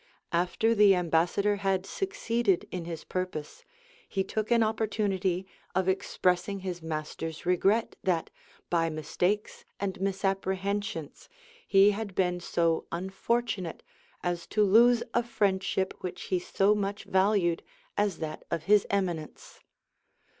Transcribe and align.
After 0.31 0.73
the 0.73 0.95
ambassador 0.95 1.57
had 1.57 1.85
succeeded 1.85 2.67
in 2.71 2.85
his 2.85 3.03
purpose, 3.03 3.63
he 4.09 4.23
took 4.23 4.49
an 4.49 4.63
opportunity 4.63 5.45
of 5.75 5.87
expressing 5.87 6.61
his 6.61 6.81
master's 6.81 7.45
regret 7.45 7.95
that, 8.03 8.31
by 8.71 8.89
mistakes 8.89 9.63
and 9.79 10.01
misapprehensions, 10.01 11.29
he 11.67 11.91
had 11.91 12.15
been 12.15 12.39
so 12.39 12.87
unfortunate 12.91 13.83
as 14.23 14.47
to 14.47 14.63
lose 14.63 15.03
a 15.13 15.21
friendship 15.21 15.93
which 15.99 16.23
he 16.23 16.39
so 16.39 16.73
much 16.73 17.03
valued 17.03 17.61
as 17.95 18.17
that 18.17 18.43
of 18.49 18.63
his 18.63 18.87
eminence. 18.89 19.59